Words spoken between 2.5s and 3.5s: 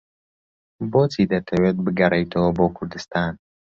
بۆ کوردستان؟